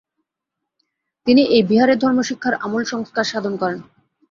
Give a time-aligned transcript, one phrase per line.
[1.27, 3.79] তিনি এই বিহারে ধর্মশিক্ষার আমূল সংস্কার সাধন করেন।